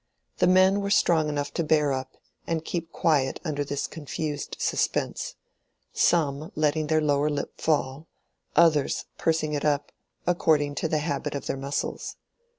[0.37, 2.17] The men were strong enough to bear up
[2.47, 5.35] and keep quiet under this confused suspense;
[5.93, 8.07] some letting their lower lip fall,
[8.55, 9.91] others pursing it up,
[10.25, 12.15] according to the habit of their muscles.